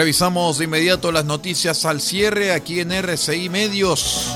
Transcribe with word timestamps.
Revisamos 0.00 0.56
de 0.56 0.64
inmediato 0.64 1.12
las 1.12 1.26
noticias 1.26 1.84
al 1.84 2.00
cierre 2.00 2.54
aquí 2.54 2.80
en 2.80 2.90
RCI 2.90 3.50
Medios. 3.50 4.34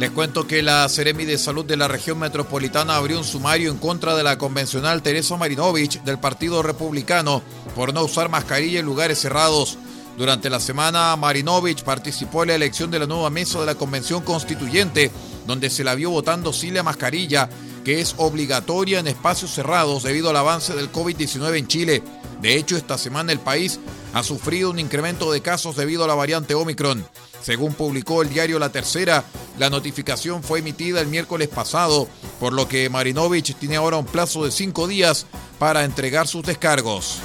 Les 0.00 0.10
cuento 0.10 0.44
que 0.48 0.60
la 0.60 0.88
Seremi 0.88 1.24
de 1.24 1.38
Salud 1.38 1.64
de 1.64 1.76
la 1.76 1.86
región 1.86 2.18
metropolitana 2.18 2.96
abrió 2.96 3.16
un 3.16 3.22
sumario 3.22 3.70
en 3.70 3.78
contra 3.78 4.16
de 4.16 4.24
la 4.24 4.38
convencional 4.38 5.02
Teresa 5.02 5.36
Marinovich 5.36 6.02
del 6.02 6.18
Partido 6.18 6.64
Republicano 6.64 7.44
por 7.76 7.94
no 7.94 8.02
usar 8.02 8.28
mascarilla 8.28 8.80
en 8.80 8.86
lugares 8.86 9.20
cerrados. 9.20 9.78
Durante 10.18 10.50
la 10.50 10.58
semana, 10.58 11.14
Marinovich 11.14 11.84
participó 11.84 12.42
en 12.42 12.48
la 12.48 12.54
elección 12.56 12.90
de 12.90 12.98
la 12.98 13.06
nueva 13.06 13.30
mesa 13.30 13.60
de 13.60 13.66
la 13.66 13.76
Convención 13.76 14.20
Constituyente, 14.24 15.12
donde 15.46 15.70
se 15.70 15.84
la 15.84 15.94
vio 15.94 16.10
votando 16.10 16.52
sin 16.52 16.74
la 16.74 16.82
mascarilla, 16.82 17.48
que 17.86 18.00
es 18.00 18.16
obligatoria 18.16 18.98
en 18.98 19.06
espacios 19.06 19.52
cerrados 19.54 20.02
debido 20.02 20.28
al 20.30 20.36
avance 20.36 20.74
del 20.74 20.90
COVID-19 20.90 21.56
en 21.56 21.68
Chile. 21.68 22.02
De 22.42 22.56
hecho, 22.56 22.76
esta 22.76 22.98
semana 22.98 23.30
el 23.30 23.38
país 23.38 23.78
ha 24.12 24.24
sufrido 24.24 24.70
un 24.70 24.80
incremento 24.80 25.30
de 25.30 25.40
casos 25.40 25.76
debido 25.76 26.02
a 26.02 26.08
la 26.08 26.16
variante 26.16 26.56
Omicron. 26.56 27.06
Según 27.40 27.74
publicó 27.74 28.22
el 28.22 28.28
diario 28.28 28.58
La 28.58 28.72
Tercera, 28.72 29.22
la 29.56 29.70
notificación 29.70 30.42
fue 30.42 30.58
emitida 30.58 31.00
el 31.00 31.06
miércoles 31.06 31.46
pasado, 31.46 32.08
por 32.40 32.52
lo 32.52 32.66
que 32.66 32.90
Marinovich 32.90 33.54
tiene 33.54 33.76
ahora 33.76 33.98
un 33.98 34.06
plazo 34.06 34.44
de 34.44 34.50
cinco 34.50 34.88
días 34.88 35.26
para 35.60 35.84
entregar 35.84 36.26
sus 36.26 36.42
descargos. 36.42 37.20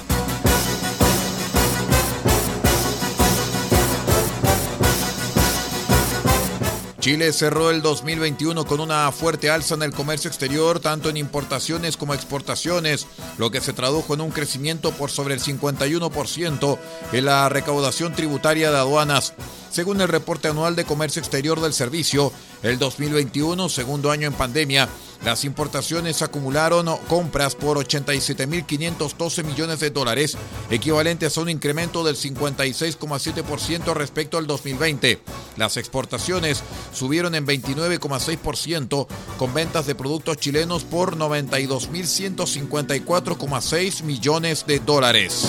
Chile 7.01 7.33
cerró 7.33 7.71
el 7.71 7.81
2021 7.81 8.63
con 8.65 8.79
una 8.79 9.11
fuerte 9.11 9.49
alza 9.49 9.73
en 9.73 9.81
el 9.81 9.91
comercio 9.91 10.27
exterior, 10.27 10.79
tanto 10.79 11.09
en 11.09 11.17
importaciones 11.17 11.97
como 11.97 12.13
exportaciones, 12.13 13.07
lo 13.39 13.49
que 13.49 13.59
se 13.59 13.73
tradujo 13.73 14.13
en 14.13 14.21
un 14.21 14.29
crecimiento 14.29 14.91
por 14.91 15.09
sobre 15.09 15.33
el 15.33 15.41
51% 15.41 16.77
en 17.11 17.25
la 17.25 17.49
recaudación 17.49 18.13
tributaria 18.13 18.69
de 18.69 18.77
aduanas. 18.77 19.33
Según 19.71 19.99
el 19.99 20.09
reporte 20.09 20.49
anual 20.49 20.75
de 20.75 20.85
comercio 20.85 21.19
exterior 21.19 21.59
del 21.59 21.73
servicio, 21.73 22.31
el 22.61 22.77
2021, 22.77 23.67
segundo 23.67 24.11
año 24.11 24.27
en 24.27 24.33
pandemia, 24.33 24.87
las 25.23 25.45
importaciones 25.45 26.21
acumularon 26.21 26.87
compras 27.07 27.55
por 27.55 27.77
87.512 27.77 29.43
millones 29.43 29.79
de 29.79 29.89
dólares, 29.91 30.37
equivalentes 30.69 31.37
a 31.37 31.41
un 31.41 31.49
incremento 31.49 32.03
del 32.03 32.15
56,7% 32.15 33.93
respecto 33.93 34.37
al 34.37 34.45
2020. 34.47 35.21
Las 35.57 35.77
exportaciones 35.77 36.63
subieron 36.93 37.35
en 37.35 37.45
29,6% 37.45 39.07
con 39.37 39.53
ventas 39.53 39.85
de 39.85 39.93
productos 39.95 40.37
chilenos 40.37 40.83
por 40.83 41.15
92.154,6 41.15 44.03
millones 44.03 44.65
de 44.65 44.79
dólares. 44.79 45.47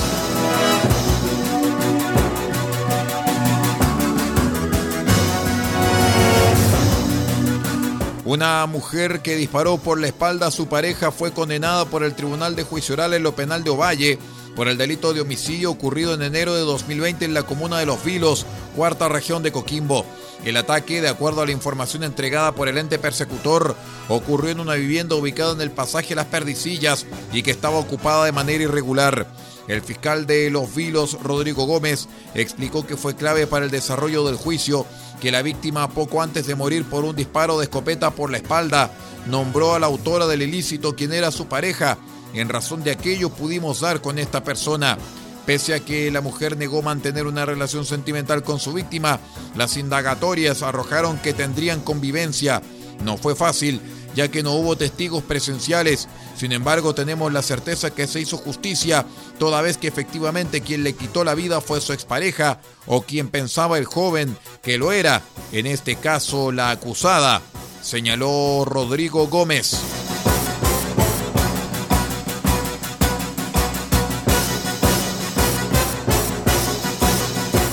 Una 8.32 8.64
mujer 8.64 9.20
que 9.20 9.36
disparó 9.36 9.76
por 9.76 10.00
la 10.00 10.06
espalda 10.06 10.46
a 10.46 10.50
su 10.50 10.66
pareja 10.66 11.12
fue 11.12 11.32
condenada 11.32 11.84
por 11.84 12.02
el 12.02 12.14
Tribunal 12.14 12.56
de 12.56 12.62
Juicio 12.62 12.94
Oral 12.94 13.12
en 13.12 13.22
lo 13.22 13.36
Penal 13.36 13.62
de 13.62 13.68
Ovalle 13.68 14.18
por 14.56 14.68
el 14.68 14.78
delito 14.78 15.12
de 15.12 15.20
homicidio 15.20 15.70
ocurrido 15.70 16.14
en 16.14 16.22
enero 16.22 16.54
de 16.54 16.62
2020 16.62 17.26
en 17.26 17.34
la 17.34 17.42
comuna 17.42 17.78
de 17.78 17.84
Los 17.84 18.02
Vilos, 18.02 18.46
cuarta 18.74 19.10
región 19.10 19.42
de 19.42 19.52
Coquimbo. 19.52 20.06
El 20.46 20.56
ataque, 20.56 21.02
de 21.02 21.10
acuerdo 21.10 21.42
a 21.42 21.46
la 21.46 21.52
información 21.52 22.04
entregada 22.04 22.54
por 22.54 22.68
el 22.68 22.78
ente 22.78 22.98
persecutor, 22.98 23.76
ocurrió 24.08 24.50
en 24.50 24.60
una 24.60 24.76
vivienda 24.76 25.14
ubicada 25.14 25.52
en 25.52 25.60
el 25.60 25.70
pasaje 25.70 26.14
Las 26.14 26.24
Perdicillas 26.24 27.04
y 27.34 27.42
que 27.42 27.50
estaba 27.50 27.76
ocupada 27.76 28.24
de 28.24 28.32
manera 28.32 28.64
irregular. 28.64 29.26
El 29.68 29.82
fiscal 29.82 30.26
de 30.26 30.50
Los 30.50 30.74
Vilos, 30.74 31.18
Rodrigo 31.22 31.66
Gómez, 31.66 32.08
explicó 32.34 32.86
que 32.86 32.96
fue 32.96 33.14
clave 33.14 33.46
para 33.46 33.64
el 33.64 33.70
desarrollo 33.70 34.24
del 34.24 34.36
juicio 34.36 34.86
que 35.20 35.30
la 35.30 35.42
víctima, 35.42 35.88
poco 35.88 36.20
antes 36.20 36.46
de 36.48 36.56
morir 36.56 36.84
por 36.84 37.04
un 37.04 37.14
disparo 37.14 37.58
de 37.58 37.64
escopeta 37.64 38.10
por 38.10 38.30
la 38.30 38.38
espalda, 38.38 38.90
nombró 39.26 39.74
a 39.74 39.78
la 39.78 39.86
autora 39.86 40.26
del 40.26 40.42
ilícito, 40.42 40.96
quien 40.96 41.12
era 41.12 41.30
su 41.30 41.46
pareja. 41.46 41.96
En 42.34 42.48
razón 42.48 42.82
de 42.82 42.90
aquello 42.90 43.30
pudimos 43.30 43.80
dar 43.80 44.00
con 44.00 44.18
esta 44.18 44.42
persona. 44.42 44.98
Pese 45.46 45.74
a 45.74 45.80
que 45.80 46.10
la 46.10 46.20
mujer 46.20 46.56
negó 46.56 46.82
mantener 46.82 47.26
una 47.26 47.46
relación 47.46 47.84
sentimental 47.84 48.42
con 48.42 48.58
su 48.58 48.72
víctima, 48.72 49.20
las 49.56 49.76
indagatorias 49.76 50.62
arrojaron 50.62 51.18
que 51.18 51.34
tendrían 51.34 51.80
convivencia. 51.80 52.60
No 53.04 53.16
fue 53.16 53.36
fácil, 53.36 53.80
ya 54.14 54.28
que 54.28 54.42
no 54.42 54.52
hubo 54.52 54.76
testigos 54.76 55.22
presenciales. 55.22 56.08
Sin 56.36 56.52
embargo, 56.52 56.94
tenemos 56.94 57.32
la 57.32 57.42
certeza 57.42 57.90
que 57.90 58.06
se 58.06 58.20
hizo 58.20 58.36
justicia, 58.36 59.06
toda 59.38 59.62
vez 59.62 59.76
que 59.78 59.88
efectivamente 59.88 60.60
quien 60.60 60.84
le 60.84 60.94
quitó 60.94 61.24
la 61.24 61.34
vida 61.34 61.60
fue 61.60 61.80
su 61.80 61.92
expareja 61.92 62.60
o 62.86 63.02
quien 63.02 63.28
pensaba 63.28 63.78
el 63.78 63.84
joven 63.84 64.36
que 64.62 64.78
lo 64.78 64.92
era, 64.92 65.22
en 65.52 65.66
este 65.66 65.96
caso 65.96 66.52
la 66.52 66.70
acusada, 66.70 67.42
señaló 67.82 68.64
Rodrigo 68.64 69.26
Gómez. 69.28 70.01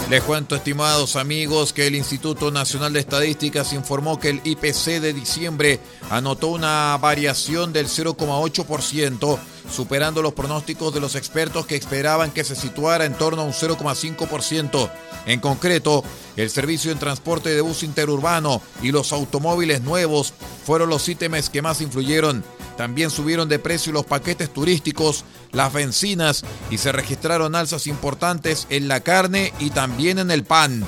Les 0.10 0.24
cuento, 0.24 0.56
estimados 0.56 1.16
amigos, 1.16 1.72
que 1.72 1.86
el 1.86 1.94
Instituto 1.94 2.50
Nacional 2.50 2.94
de 2.94 3.00
Estadísticas 3.00 3.74
informó 3.74 4.20
que 4.20 4.30
el 4.30 4.42
IPC 4.44 5.00
de 5.00 5.14
diciembre 5.14 5.80
anotó 6.10 6.48
una 6.48 6.98
variación 6.98 7.72
del 7.74 7.86
0,8%, 7.86 9.38
superando 9.72 10.22
los 10.22 10.34
pronósticos 10.34 10.94
de 10.94 11.00
los 11.00 11.16
expertos 11.16 11.66
que 11.66 11.76
esperaban 11.76 12.32
que 12.32 12.44
se 12.44 12.56
situara 12.56 13.06
en 13.06 13.14
torno 13.14 13.42
a 13.42 13.46
un 13.46 13.54
0,5%. 13.54 14.90
En 15.26 15.40
concreto, 15.40 16.04
el 16.36 16.50
servicio 16.50 16.92
en 16.92 17.00
transporte 17.00 17.50
de 17.50 17.62
bus 17.62 17.84
interurbano 17.84 18.62
y 18.82 18.92
los 18.92 19.12
automóviles 19.12 19.82
nuevos 19.82 20.34
fueron 20.66 20.90
los 20.90 21.08
ítems 21.08 21.50
que 21.50 21.62
más 21.62 21.82
influyeron. 21.82 22.44
También 22.78 23.10
subieron 23.10 23.50
de 23.50 23.60
precio 23.60 23.92
los 23.92 24.06
paquetes 24.06 24.54
turísticos, 24.54 25.26
las 25.52 25.74
bencinas 25.74 26.44
y 26.72 26.78
se 26.78 26.92
registraron 26.92 27.56
alzas 27.56 27.88
importantes 27.88 28.68
en 28.70 28.88
la 28.88 29.02
carne 29.02 29.54
y 29.60 29.72
también 29.72 30.18
en 30.18 30.32
el 30.32 30.46
pan. 30.46 30.86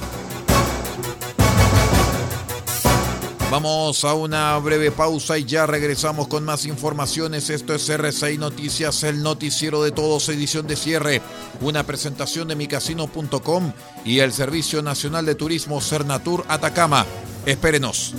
Vamos 3.52 4.06
a 4.06 4.14
una 4.14 4.58
breve 4.60 4.92
pausa 4.92 5.38
y 5.38 5.44
ya 5.44 5.66
regresamos 5.66 6.30
con 6.30 6.46
más 6.46 6.66
informaciones. 6.66 7.50
Esto 7.50 7.74
es 7.74 7.90
RCI 7.90 8.38
Noticias, 8.38 9.04
el 9.04 9.22
noticiero 9.22 9.84
de 9.84 9.92
todos, 9.92 10.30
edición 10.30 10.68
de 10.68 10.78
cierre. 10.78 11.22
Una 11.60 11.84
presentación 11.84 12.48
de 12.48 12.56
micasino.com 12.56 13.74
y 14.06 14.20
el 14.20 14.32
Servicio 14.32 14.82
Nacional 14.82 15.26
de 15.26 15.36
Turismo 15.36 15.82
Cernatur 15.82 16.46
Atacama. 16.48 17.06
Espérenos. 17.46 18.14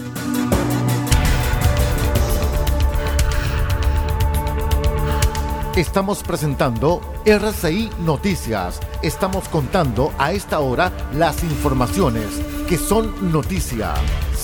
Estamos 5.75 6.23
presentando 6.23 7.01
RCI 7.25 7.89
Noticias. 8.01 8.81
Estamos 9.01 9.49
contando 9.49 10.13
a 10.19 10.33
esta 10.33 10.61
hora 10.61 10.93
las 11.15 11.43
informaciones 11.43 12.27
que 12.69 12.77
son 12.77 13.33
noticia. 13.33 13.95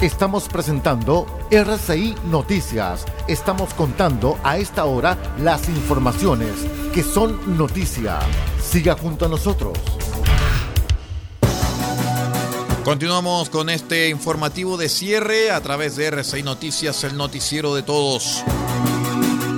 Estamos 0.00 0.48
presentando 0.48 1.26
RCI 1.50 2.14
Noticias. 2.26 3.04
Estamos 3.26 3.74
contando 3.74 4.38
a 4.44 4.56
esta 4.56 4.84
hora 4.84 5.18
las 5.40 5.68
informaciones 5.68 6.52
que 6.94 7.02
son 7.02 7.58
noticia. 7.58 8.20
Siga 8.62 8.94
junto 8.94 9.26
a 9.26 9.28
nosotros. 9.28 9.76
Continuamos 12.84 13.50
con 13.50 13.70
este 13.70 14.08
informativo 14.08 14.76
de 14.76 14.88
cierre 14.88 15.50
a 15.50 15.60
través 15.62 15.96
de 15.96 16.06
RCI 16.06 16.44
Noticias, 16.44 17.02
el 17.02 17.16
noticiero 17.16 17.74
de 17.74 17.82
todos. 17.82 18.44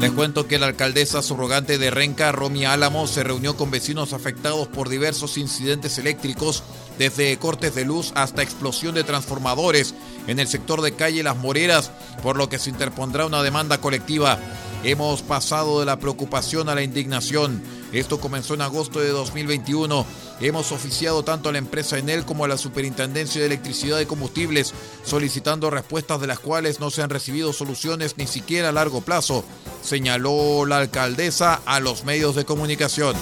Les 0.00 0.12
cuento 0.12 0.48
que 0.48 0.58
la 0.58 0.66
alcaldesa 0.66 1.20
subrogante 1.20 1.76
de 1.76 1.90
Renca, 1.90 2.32
Romy 2.32 2.64
Álamo, 2.64 3.06
se 3.06 3.22
reunió 3.22 3.54
con 3.54 3.70
vecinos 3.70 4.14
afectados 4.14 4.66
por 4.66 4.88
diversos 4.88 5.36
incidentes 5.36 5.98
eléctricos, 5.98 6.62
desde 6.98 7.36
cortes 7.36 7.74
de 7.74 7.84
luz 7.84 8.10
hasta 8.14 8.42
explosión 8.42 8.94
de 8.94 9.04
transformadores 9.04 9.94
en 10.26 10.40
el 10.40 10.48
sector 10.48 10.80
de 10.80 10.92
calle 10.92 11.22
Las 11.22 11.36
Moreras, 11.36 11.90
por 12.22 12.38
lo 12.38 12.48
que 12.48 12.58
se 12.58 12.70
interpondrá 12.70 13.26
una 13.26 13.42
demanda 13.42 13.78
colectiva. 13.82 14.38
Hemos 14.84 15.20
pasado 15.20 15.80
de 15.80 15.86
la 15.86 15.98
preocupación 15.98 16.70
a 16.70 16.74
la 16.74 16.82
indignación. 16.82 17.62
Esto 17.92 18.20
comenzó 18.20 18.54
en 18.54 18.62
agosto 18.62 19.00
de 19.00 19.10
2021. 19.10 20.06
Hemos 20.40 20.72
oficiado 20.72 21.22
tanto 21.22 21.50
a 21.50 21.52
la 21.52 21.58
empresa 21.58 21.98
Enel 21.98 22.24
como 22.24 22.46
a 22.46 22.48
la 22.48 22.56
Superintendencia 22.56 23.42
de 23.42 23.46
Electricidad 23.46 24.00
y 24.00 24.06
Combustibles, 24.06 24.72
solicitando 25.04 25.68
respuestas 25.68 26.18
de 26.18 26.26
las 26.26 26.38
cuales 26.38 26.80
no 26.80 26.90
se 26.90 27.02
han 27.02 27.10
recibido 27.10 27.52
soluciones 27.52 28.16
ni 28.16 28.26
siquiera 28.26 28.70
a 28.70 28.72
largo 28.72 29.02
plazo, 29.02 29.44
señaló 29.82 30.64
la 30.64 30.78
alcaldesa 30.78 31.60
a 31.66 31.78
los 31.78 32.04
medios 32.04 32.36
de 32.36 32.46
comunicación. 32.46 33.14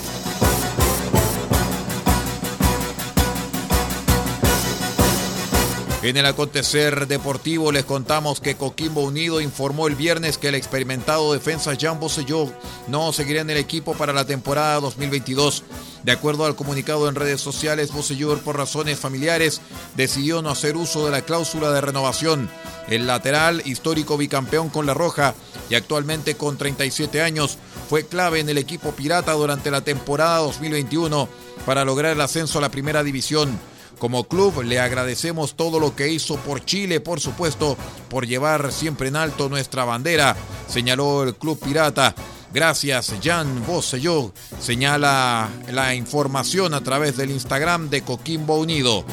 En 6.00 6.16
el 6.16 6.26
acontecer 6.26 7.08
deportivo 7.08 7.72
les 7.72 7.84
contamos 7.84 8.38
que 8.38 8.54
Coquimbo 8.54 9.02
Unido 9.02 9.40
informó 9.40 9.88
el 9.88 9.96
viernes 9.96 10.38
que 10.38 10.48
el 10.48 10.54
experimentado 10.54 11.32
defensa 11.32 11.74
Jean 11.74 11.98
Bosselló 11.98 12.52
no 12.86 13.12
seguirá 13.12 13.40
en 13.40 13.50
el 13.50 13.56
equipo 13.56 13.94
para 13.94 14.12
la 14.12 14.24
temporada 14.24 14.78
2022. 14.78 15.64
De 16.02 16.12
acuerdo 16.12 16.46
al 16.46 16.56
comunicado 16.56 17.08
en 17.08 17.14
redes 17.14 17.40
sociales, 17.40 17.92
Bosselló 17.92 18.38
por 18.38 18.56
razones 18.56 18.98
familiares 18.98 19.60
decidió 19.96 20.42
no 20.42 20.50
hacer 20.50 20.76
uso 20.76 21.04
de 21.04 21.10
la 21.10 21.22
cláusula 21.22 21.70
de 21.70 21.80
renovación. 21.80 22.48
El 22.88 23.06
lateral, 23.06 23.62
histórico 23.64 24.16
bicampeón 24.16 24.68
con 24.68 24.86
la 24.86 24.94
Roja 24.94 25.34
y 25.68 25.74
actualmente 25.74 26.36
con 26.36 26.56
37 26.56 27.20
años, 27.20 27.58
fue 27.88 28.06
clave 28.06 28.40
en 28.40 28.48
el 28.48 28.58
equipo 28.58 28.92
pirata 28.92 29.32
durante 29.32 29.70
la 29.70 29.80
temporada 29.80 30.38
2021 30.38 31.28
para 31.66 31.84
lograr 31.84 32.12
el 32.12 32.20
ascenso 32.20 32.58
a 32.58 32.62
la 32.62 32.70
primera 32.70 33.02
división. 33.02 33.58
Como 33.98 34.24
club 34.24 34.62
le 34.62 34.78
agradecemos 34.78 35.54
todo 35.54 35.80
lo 35.80 35.96
que 35.96 36.08
hizo 36.08 36.36
por 36.36 36.64
Chile, 36.64 37.00
por 37.00 37.18
supuesto, 37.18 37.76
por 38.08 38.26
llevar 38.26 38.72
siempre 38.72 39.08
en 39.08 39.16
alto 39.16 39.48
nuestra 39.48 39.84
bandera, 39.84 40.36
señaló 40.68 41.24
el 41.24 41.34
club 41.34 41.58
pirata. 41.58 42.14
Gracias, 42.52 43.14
Jan 43.22 43.66
Bosselló, 43.66 44.32
señala 44.58 45.48
la 45.70 45.94
información 45.94 46.72
a 46.72 46.80
través 46.82 47.16
del 47.16 47.30
Instagram 47.30 47.90
de 47.90 48.02
Coquimbo 48.02 48.56
Unido. 48.56 49.04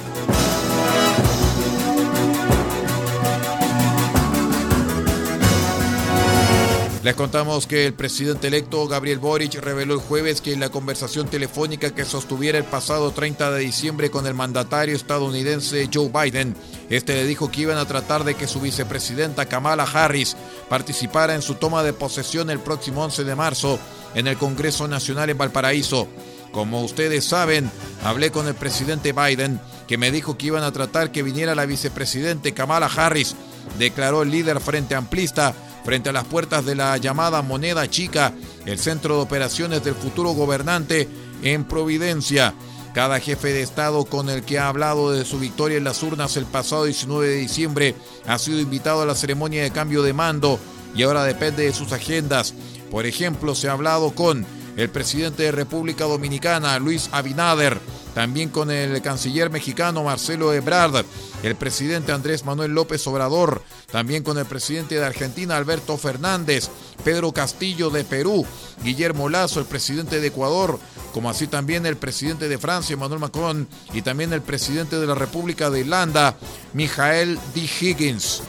Les 7.05 7.13
contamos 7.13 7.67
que 7.67 7.85
el 7.85 7.93
presidente 7.93 8.47
electo 8.47 8.87
Gabriel 8.87 9.19
Boric 9.19 9.53
reveló 9.61 9.93
el 9.93 9.99
jueves 9.99 10.41
que 10.41 10.53
en 10.53 10.59
la 10.59 10.69
conversación 10.69 11.27
telefónica 11.27 11.93
que 11.93 12.03
sostuviera 12.03 12.57
el 12.57 12.63
pasado 12.63 13.11
30 13.11 13.51
de 13.51 13.59
diciembre 13.59 14.09
con 14.09 14.25
el 14.25 14.33
mandatario 14.33 14.95
estadounidense 14.95 15.87
Joe 15.93 16.09
Biden, 16.09 16.55
este 16.89 17.15
le 17.15 17.25
dijo 17.25 17.49
que 17.49 17.61
iban 17.61 17.77
a 17.77 17.85
tratar 17.85 18.23
de 18.23 18.35
que 18.35 18.47
su 18.47 18.61
vicepresidenta 18.61 19.47
Kamala 19.47 19.83
Harris 19.83 20.35
participara 20.69 21.35
en 21.35 21.41
su 21.41 21.55
toma 21.55 21.83
de 21.83 21.93
posesión 21.93 22.49
el 22.49 22.59
próximo 22.59 23.03
11 23.03 23.23
de 23.23 23.35
marzo 23.35 23.79
en 24.13 24.27
el 24.27 24.37
Congreso 24.37 24.87
Nacional 24.87 25.29
en 25.29 25.37
Valparaíso. 25.37 26.07
Como 26.51 26.83
ustedes 26.83 27.25
saben, 27.25 27.69
hablé 28.03 28.31
con 28.31 28.47
el 28.47 28.55
presidente 28.55 29.13
Biden, 29.13 29.59
que 29.87 29.97
me 29.97 30.11
dijo 30.11 30.37
que 30.37 30.47
iban 30.47 30.63
a 30.63 30.71
tratar 30.71 31.11
que 31.11 31.23
viniera 31.23 31.55
la 31.55 31.65
vicepresidente 31.65 32.53
Kamala 32.53 32.85
Harris, 32.87 33.35
declaró 33.77 34.21
el 34.21 34.31
líder 34.31 34.59
frente 34.61 34.95
amplista 34.95 35.53
frente 35.83 36.09
a 36.09 36.13
las 36.13 36.23
puertas 36.23 36.65
de 36.65 36.75
la 36.75 36.97
llamada 36.97 37.41
Moneda 37.41 37.87
Chica, 37.89 38.33
el 38.65 38.79
centro 38.79 39.17
de 39.17 39.21
operaciones 39.21 39.83
del 39.83 39.95
futuro 39.95 40.31
gobernante 40.31 41.07
en 41.43 41.65
Providencia. 41.65 42.53
Cada 42.95 43.19
jefe 43.19 43.51
de 43.51 43.61
Estado 43.61 44.05
con 44.05 44.29
el 44.29 44.43
que 44.43 44.57
ha 44.57 44.69
hablado 44.69 45.11
de 45.11 45.25
su 45.25 45.37
victoria 45.37 45.77
en 45.77 45.83
las 45.83 46.01
urnas 46.01 46.37
el 46.37 46.45
pasado 46.45 46.85
19 46.85 47.27
de 47.27 47.35
diciembre 47.35 47.93
ha 48.25 48.39
sido 48.39 48.61
invitado 48.61 49.01
a 49.01 49.05
la 49.05 49.15
ceremonia 49.15 49.63
de 49.63 49.71
cambio 49.71 50.01
de 50.01 50.13
mando 50.13 50.61
y 50.95 51.03
ahora 51.03 51.25
depende 51.25 51.65
de 51.65 51.73
sus 51.73 51.91
agendas. 51.91 52.53
Por 52.89 53.05
ejemplo, 53.05 53.53
se 53.53 53.67
ha 53.67 53.73
hablado 53.73 54.11
con 54.11 54.45
el 54.75 54.89
presidente 54.89 55.43
de 55.43 55.51
República 55.51 56.05
Dominicana, 56.05 56.77
Luis 56.79 57.09
Abinader, 57.11 57.79
también 58.13 58.49
con 58.49 58.71
el 58.71 59.01
canciller 59.01 59.49
mexicano 59.49 60.03
Marcelo 60.03 60.53
Ebrard, 60.53 61.05
el 61.43 61.55
presidente 61.55 62.11
Andrés 62.11 62.45
Manuel 62.45 62.71
López 62.71 63.05
Obrador, 63.07 63.61
también 63.91 64.23
con 64.23 64.37
el 64.37 64.45
presidente 64.45 64.95
de 64.95 65.05
Argentina 65.05 65.57
Alberto 65.57 65.97
Fernández, 65.97 66.69
Pedro 67.03 67.31
Castillo 67.31 67.89
de 67.89 68.03
Perú, 68.03 68.45
Guillermo 68.83 69.29
Lazo, 69.29 69.59
el 69.59 69.65
presidente 69.65 70.19
de 70.19 70.27
Ecuador, 70.27 70.79
como 71.13 71.29
así 71.29 71.47
también 71.47 71.85
el 71.85 71.97
presidente 71.97 72.49
de 72.49 72.57
Francia, 72.57 72.93
Emmanuel 72.93 73.19
Macron, 73.19 73.67
y 73.93 74.01
también 74.01 74.33
el 74.33 74.41
presidente 74.41 74.97
de 74.99 75.07
la 75.07 75.15
República 75.15 75.69
de 75.69 75.81
Irlanda, 75.81 76.35
Michael 76.73 77.39
D. 77.53 77.69
Higgins. 77.79 78.41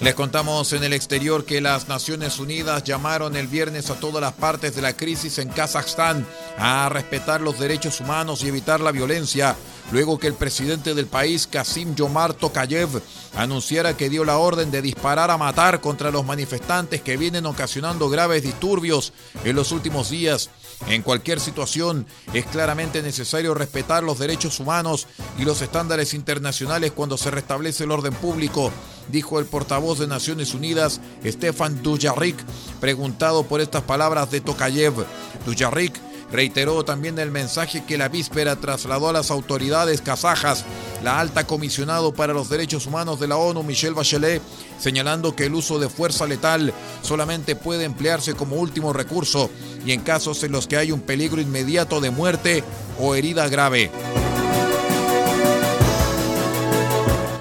Les 0.00 0.14
contamos 0.14 0.72
en 0.72 0.82
el 0.82 0.94
exterior 0.94 1.44
que 1.44 1.60
las 1.60 1.86
Naciones 1.86 2.38
Unidas 2.38 2.84
llamaron 2.84 3.36
el 3.36 3.48
viernes 3.48 3.90
a 3.90 4.00
todas 4.00 4.22
las 4.22 4.32
partes 4.32 4.74
de 4.74 4.80
la 4.80 4.96
crisis 4.96 5.36
en 5.36 5.50
Kazajstán 5.50 6.26
a 6.56 6.88
respetar 6.88 7.42
los 7.42 7.58
derechos 7.58 8.00
humanos 8.00 8.42
y 8.42 8.48
evitar 8.48 8.80
la 8.80 8.92
violencia 8.92 9.56
luego 9.92 10.18
que 10.18 10.26
el 10.26 10.34
presidente 10.34 10.94
del 10.94 11.06
país, 11.06 11.46
Kasim 11.46 11.94
Yomar 11.94 12.34
Tokayev, 12.34 13.02
anunciara 13.34 13.96
que 13.96 14.08
dio 14.08 14.24
la 14.24 14.38
orden 14.38 14.70
de 14.70 14.82
disparar 14.82 15.30
a 15.30 15.38
matar 15.38 15.80
contra 15.80 16.10
los 16.10 16.24
manifestantes 16.24 17.00
que 17.00 17.16
vienen 17.16 17.46
ocasionando 17.46 18.08
graves 18.08 18.42
disturbios 18.42 19.12
en 19.44 19.56
los 19.56 19.72
últimos 19.72 20.10
días. 20.10 20.50
En 20.88 21.02
cualquier 21.02 21.40
situación 21.40 22.06
es 22.32 22.46
claramente 22.46 23.02
necesario 23.02 23.54
respetar 23.54 24.02
los 24.02 24.18
derechos 24.18 24.60
humanos 24.60 25.06
y 25.38 25.44
los 25.44 25.60
estándares 25.60 26.14
internacionales 26.14 26.92
cuando 26.92 27.18
se 27.18 27.30
restablece 27.30 27.84
el 27.84 27.90
orden 27.90 28.14
público, 28.14 28.72
dijo 29.08 29.38
el 29.38 29.46
portavoz 29.46 29.98
de 29.98 30.06
Naciones 30.06 30.54
Unidas, 30.54 31.00
Stefan 31.24 31.82
Dujarric, 31.82 32.36
preguntado 32.80 33.44
por 33.44 33.60
estas 33.60 33.82
palabras 33.82 34.30
de 34.30 34.40
Tokayev. 34.40 35.04
Dujarric 35.44 35.94
reiteró 36.32 36.84
también 36.84 37.18
el 37.18 37.30
mensaje 37.30 37.84
que 37.84 37.98
la 37.98 38.08
víspera 38.08 38.56
trasladó 38.56 39.08
a 39.08 39.12
las 39.12 39.30
autoridades 39.30 40.00
kazajas 40.00 40.64
la 41.02 41.18
alta 41.18 41.46
comisionado 41.46 42.12
para 42.12 42.32
los 42.32 42.48
derechos 42.48 42.86
humanos 42.86 43.20
de 43.20 43.28
la 43.28 43.36
ONU, 43.36 43.62
Michelle 43.62 43.94
Bachelet, 43.94 44.42
señalando 44.78 45.34
que 45.34 45.46
el 45.46 45.54
uso 45.54 45.78
de 45.78 45.88
fuerza 45.88 46.26
letal 46.26 46.72
solamente 47.02 47.56
puede 47.56 47.84
emplearse 47.84 48.34
como 48.34 48.56
último 48.56 48.92
recurso 48.92 49.50
y 49.84 49.92
en 49.92 50.00
casos 50.00 50.42
en 50.44 50.52
los 50.52 50.66
que 50.66 50.76
hay 50.76 50.92
un 50.92 51.00
peligro 51.00 51.40
inmediato 51.40 52.00
de 52.00 52.10
muerte 52.10 52.62
o 52.98 53.14
herida 53.14 53.48
grave. 53.48 53.90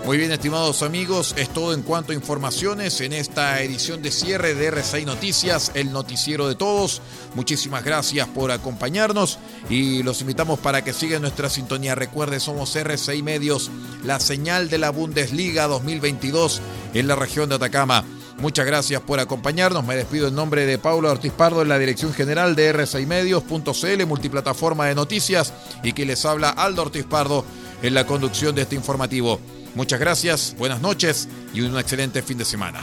Muy 0.09 0.17
bien, 0.17 0.31
estimados 0.31 0.81
amigos, 0.81 1.35
es 1.37 1.49
todo 1.49 1.71
en 1.71 1.83
cuanto 1.83 2.13
a 2.13 2.15
informaciones 2.15 2.99
en 2.99 3.13
esta 3.13 3.61
edición 3.61 4.01
de 4.01 4.09
cierre 4.09 4.55
de 4.55 4.73
R6 4.73 5.05
Noticias, 5.05 5.71
el 5.75 5.91
noticiero 5.91 6.47
de 6.47 6.55
todos. 6.55 7.03
Muchísimas 7.35 7.83
gracias 7.83 8.27
por 8.27 8.49
acompañarnos 8.49 9.37
y 9.69 10.01
los 10.01 10.21
invitamos 10.21 10.57
para 10.57 10.83
que 10.83 10.93
sigan 10.93 11.21
nuestra 11.21 11.47
sintonía. 11.47 11.93
Recuerde, 11.93 12.39
somos 12.39 12.75
R6 12.75 13.21
Medios, 13.21 13.69
la 14.03 14.19
señal 14.19 14.67
de 14.71 14.79
la 14.79 14.89
Bundesliga 14.89 15.67
2022 15.67 16.59
en 16.95 17.07
la 17.07 17.15
región 17.15 17.47
de 17.47 17.57
Atacama. 17.57 18.03
Muchas 18.39 18.65
gracias 18.65 19.03
por 19.03 19.19
acompañarnos. 19.19 19.85
Me 19.85 19.95
despido 19.95 20.29
en 20.29 20.33
nombre 20.33 20.65
de 20.65 20.79
Paula 20.79 21.11
Ortiz 21.11 21.33
Pardo 21.33 21.61
en 21.61 21.69
la 21.69 21.77
dirección 21.77 22.13
general 22.13 22.55
de 22.55 22.73
R6 22.73 23.05
Medios.cl, 23.05 24.05
multiplataforma 24.07 24.87
de 24.87 24.95
noticias, 24.95 25.53
y 25.83 25.93
que 25.93 26.07
les 26.07 26.25
habla 26.25 26.49
Aldo 26.49 26.81
Ortiz 26.81 27.05
Pardo 27.05 27.45
en 27.83 27.93
la 27.93 28.07
conducción 28.07 28.55
de 28.55 28.63
este 28.63 28.73
informativo. 28.73 29.39
Muchas 29.79 29.97
gracias, 30.01 30.55
buenas 30.57 30.81
noches 30.81 31.29
y 31.53 31.61
un 31.61 31.77
excelente 31.77 32.21
fin 32.21 32.37
de 32.37 32.43
semana. 32.43 32.81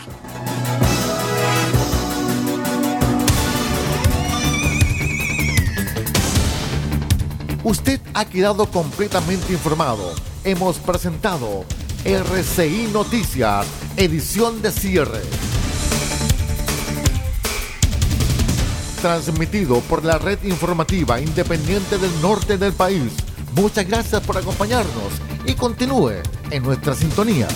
Usted 7.62 8.00
ha 8.14 8.24
quedado 8.24 8.70
completamente 8.70 9.52
informado. 9.52 10.14
Hemos 10.42 10.78
presentado 10.78 11.66
RCI 12.06 12.88
Noticias, 12.94 13.66
edición 13.98 14.62
de 14.62 14.72
cierre. 14.72 15.20
Transmitido 19.02 19.80
por 19.80 20.02
la 20.02 20.16
red 20.16 20.42
informativa 20.44 21.20
independiente 21.20 21.98
del 21.98 22.22
norte 22.22 22.56
del 22.56 22.72
país. 22.72 23.12
Muchas 23.54 23.86
gracias 23.86 24.22
por 24.22 24.38
acompañarnos 24.38 25.12
y 25.44 25.52
continúe 25.52 26.22
en 26.50 26.62
nuestra 26.62 26.94
sintonía. 26.94 27.48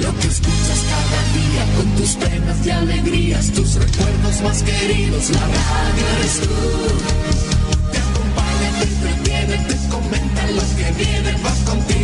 Lo 0.00 0.18
que 0.18 0.28
escuchas 0.28 0.80
cada 0.90 1.22
día 1.32 1.76
con 1.76 1.96
tus 1.96 2.10
penas 2.16 2.66
y 2.66 2.70
alegrías, 2.70 3.52
tus 3.52 3.74
recuerdos 3.74 4.42
más 4.42 4.62
queridos, 4.62 5.30
la 5.30 5.40
radio 5.40 6.06
eres 6.18 6.40
tú. 6.40 6.48
Te 7.92 7.98
acompaña, 7.98 8.78
te 8.78 8.84
entretiene, 8.84 9.56
te 9.68 9.88
comenta 9.88 10.46
lo 10.50 10.62
que 10.76 11.04
viene, 11.04 11.32
vas 11.42 11.58
contigo 11.60 12.01